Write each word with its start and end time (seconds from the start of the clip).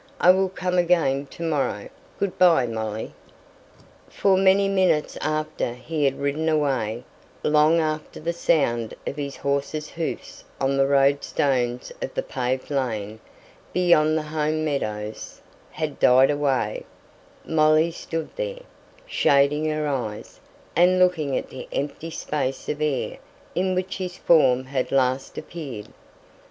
I 0.19 0.31
will 0.31 0.49
come 0.49 0.79
again 0.79 1.27
to 1.27 1.43
morrow. 1.43 1.87
Good 2.19 2.39
by, 2.39 2.65
Molly." 2.65 3.13
For 4.09 4.35
many 4.35 4.67
minutes 4.67 5.15
after 5.21 5.73
he 5.75 6.05
had 6.05 6.19
ridden 6.19 6.49
away 6.49 7.03
long 7.43 7.79
after 7.79 8.19
the 8.19 8.33
sound 8.33 8.95
of 9.05 9.15
his 9.15 9.35
horse's 9.35 9.89
hoofs 9.91 10.43
on 10.59 10.75
the 10.75 10.87
round 10.87 11.23
stones 11.23 11.91
of 12.01 12.15
the 12.15 12.23
paved 12.23 12.71
lane, 12.71 13.19
beyond 13.73 14.17
the 14.17 14.23
home 14.23 14.65
meadows, 14.65 15.39
had 15.69 15.99
died 15.99 16.31
away 16.31 16.83
Molly 17.45 17.91
stood 17.91 18.29
there, 18.37 18.61
shading 19.05 19.65
her 19.69 19.87
eyes, 19.87 20.39
and 20.75 20.97
looking 20.97 21.37
at 21.37 21.51
the 21.51 21.67
empty 21.71 22.09
space 22.09 22.67
of 22.69 22.81
air 22.81 23.19
in 23.53 23.75
which 23.75 23.97
his 23.99 24.17
form 24.17 24.63
had 24.63 24.91
last 24.91 25.37
appeared. 25.37 25.89